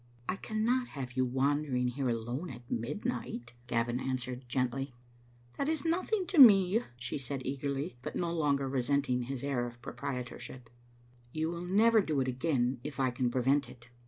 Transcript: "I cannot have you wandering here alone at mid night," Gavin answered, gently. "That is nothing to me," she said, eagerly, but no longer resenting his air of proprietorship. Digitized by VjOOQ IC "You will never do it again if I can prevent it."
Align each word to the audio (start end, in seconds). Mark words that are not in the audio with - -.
"I 0.27 0.35
cannot 0.35 0.87
have 0.97 1.13
you 1.15 1.25
wandering 1.25 1.89
here 1.89 2.09
alone 2.09 2.49
at 2.49 2.71
mid 2.71 3.05
night," 3.05 3.53
Gavin 3.67 3.99
answered, 3.99 4.49
gently. 4.49 4.95
"That 5.59 5.69
is 5.69 5.85
nothing 5.85 6.25
to 6.29 6.39
me," 6.39 6.81
she 6.97 7.19
said, 7.19 7.43
eagerly, 7.45 7.97
but 8.01 8.15
no 8.15 8.31
longer 8.35 8.67
resenting 8.67 9.21
his 9.21 9.43
air 9.43 9.63
of 9.67 9.79
proprietorship. 9.79 10.63
Digitized 10.63 10.65
by 10.65 10.71
VjOOQ 10.71 11.29
IC 11.35 11.39
"You 11.41 11.49
will 11.51 11.65
never 11.65 12.01
do 12.01 12.19
it 12.19 12.27
again 12.27 12.79
if 12.83 12.99
I 12.99 13.11
can 13.11 13.29
prevent 13.29 13.69
it." 13.69 13.89